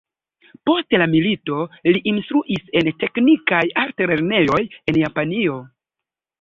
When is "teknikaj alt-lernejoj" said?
3.05-4.61